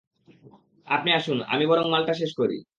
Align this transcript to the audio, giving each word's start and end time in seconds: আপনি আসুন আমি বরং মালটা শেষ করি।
আপনি 0.87 1.09
আসুন 1.11 1.37
আমি 1.43 1.65
বরং 1.65 1.85
মালটা 1.91 2.13
শেষ 2.13 2.31
করি। 2.37 2.57